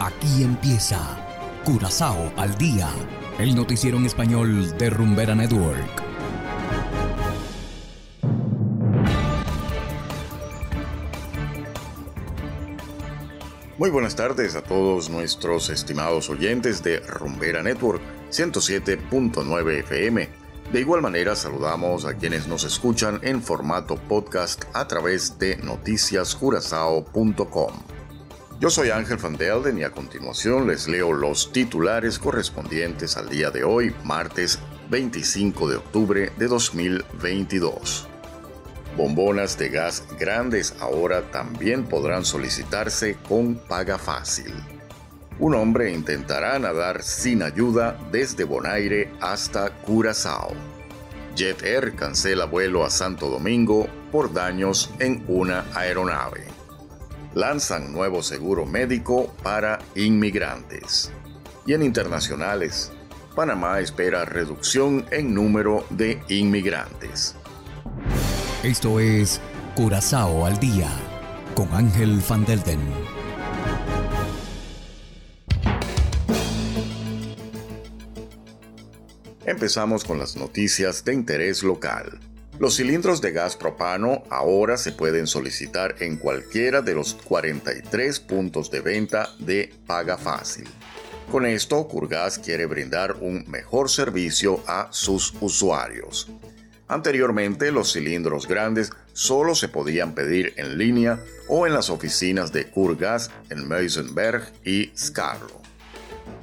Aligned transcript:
Aquí 0.00 0.44
empieza 0.44 1.00
Curazao 1.64 2.32
al 2.36 2.56
día, 2.56 2.88
el 3.40 3.56
noticiero 3.56 3.96
en 3.96 4.06
español 4.06 4.78
de 4.78 4.90
Rumbera 4.90 5.34
Network. 5.34 6.04
Muy 13.76 13.90
buenas 13.90 14.14
tardes 14.14 14.54
a 14.54 14.62
todos 14.62 15.10
nuestros 15.10 15.68
estimados 15.68 16.30
oyentes 16.30 16.84
de 16.84 17.00
Rumbera 17.00 17.64
Network 17.64 18.00
107.9 18.30 19.80
FM. 19.80 20.28
De 20.72 20.80
igual 20.80 21.02
manera 21.02 21.34
saludamos 21.34 22.04
a 22.04 22.14
quienes 22.14 22.46
nos 22.46 22.62
escuchan 22.62 23.18
en 23.22 23.42
formato 23.42 23.96
podcast 23.96 24.62
a 24.74 24.86
través 24.86 25.40
de 25.40 25.56
noticiascurazao.com. 25.56 27.97
Yo 28.60 28.70
soy 28.70 28.90
Ángel 28.90 29.18
Van 29.18 29.36
Delden 29.36 29.78
y 29.78 29.84
a 29.84 29.92
continuación 29.92 30.66
les 30.66 30.88
leo 30.88 31.12
los 31.12 31.52
titulares 31.52 32.18
correspondientes 32.18 33.16
al 33.16 33.28
día 33.28 33.52
de 33.52 33.62
hoy, 33.62 33.94
martes 34.02 34.58
25 34.90 35.68
de 35.68 35.76
octubre 35.76 36.32
de 36.36 36.48
2022. 36.48 38.08
Bombonas 38.96 39.56
de 39.58 39.68
gas 39.68 40.02
grandes 40.18 40.74
ahora 40.80 41.22
también 41.30 41.84
podrán 41.84 42.24
solicitarse 42.24 43.16
con 43.28 43.54
paga 43.54 43.96
fácil. 43.96 44.52
Un 45.38 45.54
hombre 45.54 45.92
intentará 45.92 46.58
nadar 46.58 47.04
sin 47.04 47.44
ayuda 47.44 47.96
desde 48.10 48.42
Bonaire 48.42 49.12
hasta 49.20 49.70
Curazao. 49.70 50.52
Jet 51.36 51.62
Air 51.62 51.94
cancela 51.94 52.46
vuelo 52.46 52.84
a 52.84 52.90
Santo 52.90 53.30
Domingo 53.30 53.86
por 54.10 54.32
daños 54.32 54.90
en 54.98 55.24
una 55.28 55.64
aeronave 55.76 56.57
lanzan 57.38 57.92
nuevo 57.92 58.20
seguro 58.20 58.66
médico 58.66 59.32
para 59.44 59.78
inmigrantes. 59.94 61.12
Y 61.66 61.72
en 61.72 61.84
internacionales, 61.84 62.90
Panamá 63.36 63.78
espera 63.78 64.24
reducción 64.24 65.06
en 65.12 65.34
número 65.34 65.86
de 65.90 66.20
inmigrantes. 66.28 67.36
Esto 68.64 68.98
es 68.98 69.40
Curazao 69.76 70.46
al 70.46 70.58
día 70.58 70.90
con 71.54 71.72
Ángel 71.72 72.20
Van 72.28 72.44
Delden. 72.44 72.80
Empezamos 79.46 80.02
con 80.02 80.18
las 80.18 80.34
noticias 80.36 81.04
de 81.04 81.14
interés 81.14 81.62
local. 81.62 82.18
Los 82.58 82.74
cilindros 82.74 83.20
de 83.20 83.30
gas 83.30 83.56
propano 83.56 84.24
ahora 84.30 84.76
se 84.76 84.90
pueden 84.90 85.28
solicitar 85.28 85.94
en 86.00 86.16
cualquiera 86.16 86.82
de 86.82 86.92
los 86.92 87.14
43 87.14 88.18
puntos 88.18 88.68
de 88.72 88.80
venta 88.80 89.28
de 89.38 89.72
Paga 89.86 90.18
Fácil. 90.18 90.68
Con 91.30 91.46
esto, 91.46 91.86
Curgas 91.86 92.38
quiere 92.40 92.66
brindar 92.66 93.16
un 93.20 93.44
mejor 93.48 93.88
servicio 93.88 94.60
a 94.66 94.88
sus 94.90 95.34
usuarios. 95.40 96.32
Anteriormente, 96.88 97.70
los 97.70 97.92
cilindros 97.92 98.48
grandes 98.48 98.90
solo 99.12 99.54
se 99.54 99.68
podían 99.68 100.14
pedir 100.14 100.54
en 100.56 100.78
línea 100.78 101.22
o 101.46 101.64
en 101.64 101.74
las 101.74 101.90
oficinas 101.90 102.52
de 102.52 102.66
Curgas 102.70 103.30
en 103.50 103.68
Meisenberg 103.68 104.52
y 104.64 104.90
Scarlo. 104.96 105.67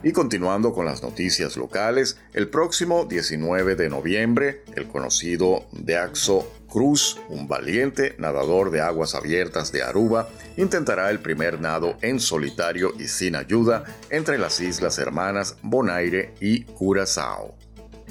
Y 0.04 0.12
continuando 0.12 0.74
con 0.74 0.86
las 0.86 1.02
noticias 1.02 1.58
locales, 1.58 2.18
el 2.34 2.48
próximo 2.50 3.06
19 3.06 3.76
de 3.76 3.90
noviembre, 3.90 4.64
el 4.76 4.88
conocido 4.88 5.66
Deaxo 5.72 6.48
Cruz, 6.70 7.20
un 7.30 7.48
valiente 7.48 8.16
nadador 8.18 8.70
de 8.70 8.82
aguas 8.82 9.16
abiertas 9.16 9.72
de 9.72 9.82
Aruba, 9.82 10.30
intentará 10.58 11.10
el 11.10 11.20
primer 11.20 11.60
nado 11.60 11.98
en 12.02 12.20
solitario 12.20 12.94
y 13.00 13.08
sin 13.08 13.36
ayuda 13.36 13.86
entre 14.10 14.38
las 14.38 14.60
islas 14.60 15.00
hermanas 15.00 15.58
Bonaire 15.64 16.34
y 16.40 16.64
Curazao. 16.64 17.56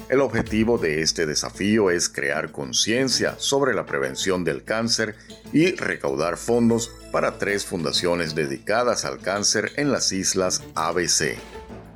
El 0.09 0.21
objetivo 0.21 0.77
de 0.77 1.01
este 1.01 1.25
desafío 1.25 1.89
es 1.89 2.09
crear 2.09 2.51
conciencia 2.51 3.35
sobre 3.37 3.73
la 3.73 3.85
prevención 3.85 4.43
del 4.43 4.63
cáncer 4.63 5.15
y 5.51 5.71
recaudar 5.75 6.37
fondos 6.37 6.91
para 7.11 7.39
tres 7.39 7.65
fundaciones 7.65 8.35
dedicadas 8.35 9.05
al 9.05 9.19
cáncer 9.19 9.71
en 9.77 9.91
las 9.91 10.11
islas 10.11 10.61
ABC. 10.75 11.37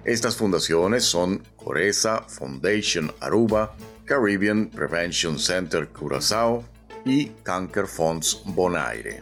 Estas 0.09 0.38
fundaciones 0.38 1.03
son 1.03 1.44
Coreza 1.56 2.24
Foundation 2.28 3.14
Aruba, 3.20 3.75
Caribbean 4.06 4.66
Prevention 4.66 5.38
Center 5.38 5.88
Curazao 5.90 6.64
y 7.06 7.28
Cancer 7.44 7.86
Funds 7.86 8.42
Bonaire. 8.44 9.22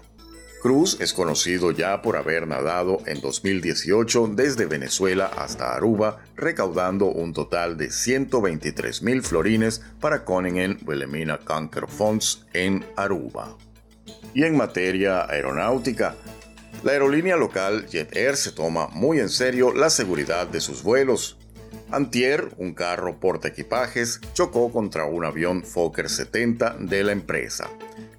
Cruz 0.62 0.96
es 1.02 1.12
conocido 1.12 1.72
ya 1.72 2.02
por 2.02 2.16
haber 2.16 2.48
nadado 2.48 3.02
en 3.06 3.20
2018 3.20 4.32
desde 4.34 4.66
Venezuela 4.66 5.30
hasta 5.38 5.76
Aruba, 5.76 6.24
recaudando 6.38 7.08
un 7.08 7.34
total 7.34 7.76
de 7.76 7.92
123 7.92 9.02
mil 9.02 9.24
florines 9.24 9.82
para 10.00 10.24
Coningen 10.24 10.80
Wilhelmina 10.86 11.38
Cancer 11.38 11.88
Funds 11.90 12.46
en 12.54 12.86
Aruba. 12.96 13.58
Y 14.34 14.46
en 14.46 14.56
materia 14.56 15.30
aeronáutica, 15.30 16.16
la 16.84 16.92
aerolínea 16.92 17.36
local 17.36 17.88
Jet 17.88 18.16
Air 18.16 18.38
se 18.38 18.52
toma 18.52 18.88
muy 18.90 19.20
en 19.20 19.30
serio 19.30 19.74
la 19.74 19.90
seguridad 19.90 20.48
de 20.48 20.62
sus 20.62 20.84
vuelos. 20.84 21.38
Antier, 21.92 22.50
un 22.58 22.74
carro 22.74 23.20
porta 23.20 23.48
equipajes 23.48 24.20
chocó 24.34 24.72
contra 24.72 25.06
un 25.06 25.26
avión 25.26 25.64
Fokker 25.64 26.10
70 26.10 26.76
de 26.80 27.04
la 27.04 27.12
empresa. 27.14 27.70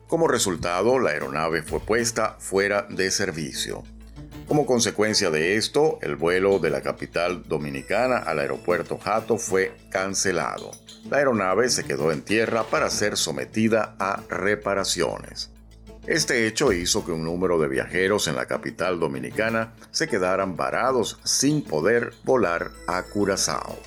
Como 0.06 0.26
resultado, 0.26 0.98
la 0.98 1.10
aeronave 1.10 1.62
fue 1.62 1.80
puesta 1.80 2.36
fuera 2.38 2.86
de 2.88 3.10
servicio. 3.10 3.84
Como 4.46 4.64
consecuencia 4.64 5.30
de 5.30 5.56
esto, 5.56 5.98
el 6.00 6.16
vuelo 6.16 6.58
de 6.58 6.70
la 6.70 6.80
capital 6.80 7.42
dominicana 7.46 8.16
al 8.16 8.38
aeropuerto 8.38 8.96
Jato 8.96 9.36
fue 9.36 9.76
cancelado. 9.90 10.70
La 11.10 11.18
aeronave 11.18 11.68
se 11.68 11.84
quedó 11.84 12.10
en 12.10 12.22
tierra 12.22 12.64
para 12.64 12.88
ser 12.88 13.18
sometida 13.18 13.94
a 13.98 14.22
reparaciones. 14.30 15.50
Este 16.08 16.46
hecho 16.46 16.72
hizo 16.72 17.04
que 17.04 17.12
un 17.12 17.22
número 17.22 17.60
de 17.60 17.68
viajeros 17.68 18.28
en 18.28 18.36
la 18.36 18.46
capital 18.46 18.98
dominicana 18.98 19.74
se 19.90 20.08
quedaran 20.08 20.56
varados 20.56 21.20
sin 21.22 21.62
poder 21.62 22.14
volar 22.24 22.70
a 22.86 23.02
Curazao. 23.02 23.78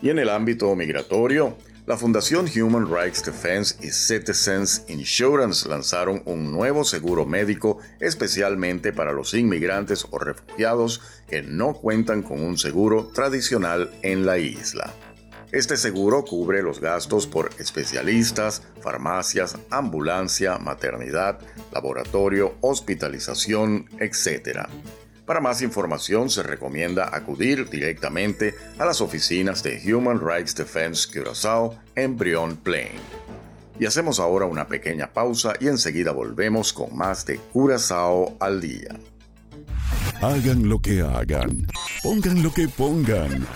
Y 0.00 0.10
en 0.10 0.20
el 0.20 0.28
ámbito 0.28 0.72
migratorio, 0.76 1.56
la 1.86 1.96
Fundación 1.96 2.46
Human 2.46 2.86
Rights 2.88 3.24
Defense 3.24 3.74
y 3.84 3.90
Citizens 3.90 4.84
Insurance 4.86 5.68
lanzaron 5.68 6.22
un 6.24 6.52
nuevo 6.52 6.84
seguro 6.84 7.26
médico 7.26 7.78
especialmente 7.98 8.92
para 8.92 9.10
los 9.10 9.34
inmigrantes 9.34 10.06
o 10.08 10.20
refugiados 10.20 11.02
que 11.26 11.42
no 11.42 11.74
cuentan 11.74 12.22
con 12.22 12.40
un 12.40 12.58
seguro 12.58 13.08
tradicional 13.12 13.90
en 14.02 14.24
la 14.24 14.38
isla. 14.38 14.94
Este 15.52 15.76
seguro 15.76 16.24
cubre 16.24 16.62
los 16.62 16.80
gastos 16.80 17.26
por 17.26 17.50
especialistas, 17.58 18.62
farmacias, 18.80 19.58
ambulancia, 19.70 20.58
maternidad, 20.58 21.40
laboratorio, 21.72 22.54
hospitalización, 22.60 23.88
etc. 23.98 24.68
Para 25.26 25.40
más 25.40 25.60
información 25.62 26.30
se 26.30 26.44
recomienda 26.44 27.10
acudir 27.12 27.68
directamente 27.68 28.54
a 28.78 28.84
las 28.84 29.00
oficinas 29.00 29.64
de 29.64 29.80
Human 29.92 30.20
Rights 30.20 30.54
Defense 30.54 31.08
Curaçao 31.12 31.76
en 31.96 32.16
Brion 32.16 32.56
Plain. 32.56 32.92
Y 33.80 33.86
hacemos 33.86 34.20
ahora 34.20 34.44
una 34.44 34.68
pequeña 34.68 35.12
pausa 35.12 35.54
y 35.58 35.66
enseguida 35.66 36.12
volvemos 36.12 36.72
con 36.72 36.96
más 36.96 37.26
de 37.26 37.38
Curazao 37.38 38.36
al 38.38 38.60
día. 38.60 39.00
Hagan 40.20 40.68
lo 40.68 40.78
que 40.80 41.00
hagan, 41.00 41.66
pongan 42.02 42.42
lo 42.42 42.52
que 42.52 42.68
pongan. 42.68 43.46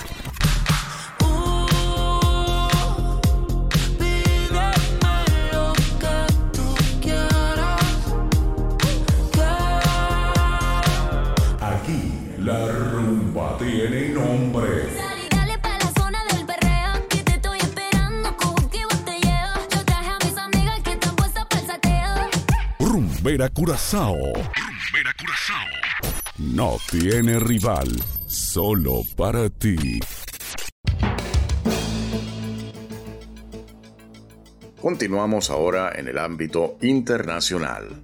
Rumbera 23.25 23.49
Curazao. 23.49 24.17
Rumbera 24.17 25.15
Curazao. 25.19 25.67
No 26.37 26.76
tiene 26.91 27.41
rival, 27.41 27.88
solo 28.26 29.00
para 29.17 29.49
ti. 29.49 29.99
Continuamos 34.79 35.49
ahora 35.49 35.93
en 35.94 36.09
el 36.09 36.19
ámbito 36.19 36.76
internacional. 36.82 38.03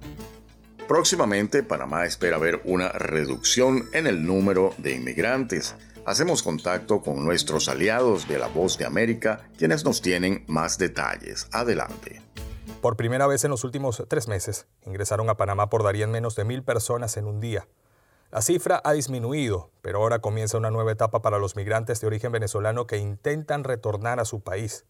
Próximamente, 0.87 1.61
Panamá 1.61 2.05
espera 2.05 2.39
ver 2.39 2.63
una 2.65 2.89
reducción 2.89 3.89
en 3.93 4.07
el 4.07 4.25
número 4.25 4.73
de 4.79 4.95
inmigrantes. 4.95 5.75
Hacemos 6.07 6.41
contacto 6.41 7.01
con 7.01 7.23
nuestros 7.23 7.69
aliados 7.69 8.27
de 8.27 8.39
La 8.39 8.47
Voz 8.47 8.79
de 8.79 8.87
América, 8.87 9.47
quienes 9.55 9.85
nos 9.85 10.01
tienen 10.01 10.45
más 10.47 10.79
detalles. 10.79 11.47
Adelante. 11.51 12.23
Por 12.81 12.97
primera 12.97 13.27
vez 13.27 13.43
en 13.43 13.51
los 13.51 13.63
últimos 13.63 14.03
tres 14.07 14.27
meses, 14.27 14.65
ingresaron 14.87 15.29
a 15.29 15.37
Panamá 15.37 15.69
por 15.69 15.83
darían 15.83 16.09
menos 16.09 16.35
de 16.35 16.45
mil 16.45 16.63
personas 16.63 17.15
en 17.15 17.27
un 17.27 17.39
día. 17.39 17.67
La 18.31 18.41
cifra 18.41 18.81
ha 18.83 18.93
disminuido, 18.93 19.69
pero 19.83 19.99
ahora 19.99 20.17
comienza 20.17 20.57
una 20.57 20.71
nueva 20.71 20.91
etapa 20.91 21.21
para 21.21 21.37
los 21.37 21.55
migrantes 21.55 22.01
de 22.01 22.07
origen 22.07 22.31
venezolano 22.31 22.87
que 22.87 22.97
intentan 22.97 23.63
retornar 23.63 24.19
a 24.19 24.25
su 24.25 24.41
país. 24.41 24.85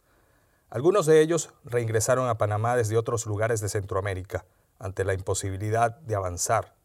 Algunos 0.69 1.05
de 1.05 1.19
ellos 1.19 1.53
reingresaron 1.65 2.29
a 2.29 2.37
Panamá 2.37 2.77
desde 2.77 2.97
otros 2.97 3.25
lugares 3.25 3.59
de 3.59 3.67
Centroamérica, 3.67 4.45
ante 4.79 5.03
la 5.03 5.13
imposibilidad 5.13 5.97
de 5.97 6.15
avanzar, 6.15 6.75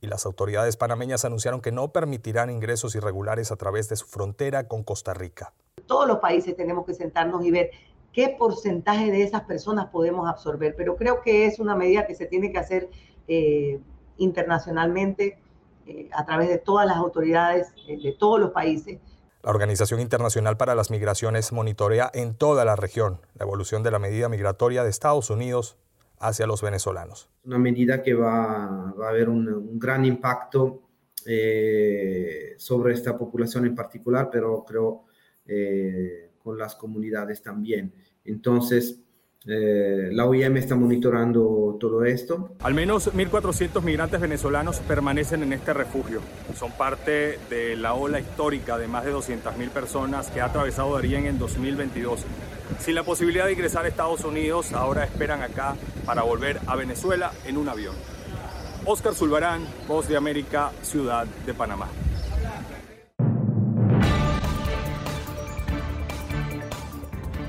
y 0.00 0.06
las 0.06 0.24
autoridades 0.24 0.78
panameñas 0.78 1.26
anunciaron 1.26 1.60
que 1.60 1.70
no 1.70 1.92
permitirán 1.92 2.48
ingresos 2.48 2.94
irregulares 2.94 3.52
a 3.52 3.56
través 3.56 3.90
de 3.90 3.96
su 3.96 4.06
frontera 4.06 4.68
con 4.68 4.84
Costa 4.84 5.12
Rica. 5.12 5.52
Todos 5.86 6.08
los 6.08 6.20
países 6.20 6.56
tenemos 6.56 6.86
que 6.86 6.94
sentarnos 6.94 7.44
y 7.44 7.50
ver 7.50 7.72
qué 8.16 8.34
porcentaje 8.38 9.12
de 9.12 9.22
esas 9.22 9.42
personas 9.42 9.88
podemos 9.90 10.26
absorber, 10.26 10.74
pero 10.74 10.96
creo 10.96 11.20
que 11.20 11.44
es 11.44 11.58
una 11.58 11.76
medida 11.76 12.06
que 12.06 12.14
se 12.14 12.24
tiene 12.24 12.50
que 12.50 12.56
hacer 12.56 12.88
eh, 13.28 13.78
internacionalmente 14.16 15.38
eh, 15.86 16.08
a 16.14 16.24
través 16.24 16.48
de 16.48 16.56
todas 16.56 16.86
las 16.86 16.96
autoridades 16.96 17.74
eh, 17.86 17.98
de 18.02 18.12
todos 18.12 18.40
los 18.40 18.52
países. 18.52 18.98
La 19.42 19.50
Organización 19.50 20.00
Internacional 20.00 20.56
para 20.56 20.74
las 20.74 20.90
Migraciones 20.90 21.52
monitorea 21.52 22.10
en 22.14 22.34
toda 22.34 22.64
la 22.64 22.74
región 22.74 23.20
la 23.34 23.44
evolución 23.44 23.82
de 23.82 23.90
la 23.90 23.98
medida 23.98 24.30
migratoria 24.30 24.82
de 24.82 24.88
Estados 24.88 25.28
Unidos 25.28 25.76
hacia 26.18 26.46
los 26.46 26.62
venezolanos. 26.62 27.28
Una 27.44 27.58
medida 27.58 28.02
que 28.02 28.14
va, 28.14 28.94
va 28.98 29.08
a 29.08 29.10
haber 29.10 29.28
un, 29.28 29.46
un 29.46 29.78
gran 29.78 30.06
impacto 30.06 30.80
eh, 31.26 32.54
sobre 32.56 32.94
esta 32.94 33.18
población 33.18 33.66
en 33.66 33.74
particular, 33.74 34.30
pero 34.32 34.64
creo 34.66 35.04
eh, 35.46 36.25
con 36.46 36.56
las 36.56 36.76
comunidades 36.76 37.42
también. 37.42 37.92
Entonces, 38.24 39.00
eh, 39.48 40.10
la 40.12 40.26
OIM 40.26 40.58
está 40.58 40.76
monitorando 40.76 41.76
todo 41.80 42.04
esto. 42.04 42.54
Al 42.60 42.72
menos 42.72 43.12
1.400 43.12 43.82
migrantes 43.82 44.20
venezolanos 44.20 44.78
permanecen 44.78 45.42
en 45.42 45.52
este 45.52 45.74
refugio. 45.74 46.20
Son 46.56 46.70
parte 46.70 47.40
de 47.50 47.74
la 47.74 47.94
ola 47.94 48.20
histórica 48.20 48.78
de 48.78 48.86
más 48.86 49.04
de 49.04 49.12
200.000 49.12 49.70
personas 49.70 50.30
que 50.30 50.40
ha 50.40 50.44
atravesado 50.44 50.94
Darien 50.94 51.26
en 51.26 51.36
2022. 51.36 52.20
Sin 52.78 52.94
la 52.94 53.02
posibilidad 53.02 53.46
de 53.46 53.52
ingresar 53.54 53.84
a 53.84 53.88
Estados 53.88 54.24
Unidos, 54.24 54.72
ahora 54.72 55.02
esperan 55.02 55.42
acá 55.42 55.74
para 56.04 56.22
volver 56.22 56.60
a 56.68 56.76
Venezuela 56.76 57.32
en 57.44 57.56
un 57.56 57.68
avión. 57.68 57.96
Oscar 58.84 59.14
Zulbarán, 59.14 59.66
Voz 59.88 60.06
de 60.06 60.16
América, 60.16 60.70
Ciudad 60.82 61.26
de 61.44 61.54
Panamá. 61.54 61.88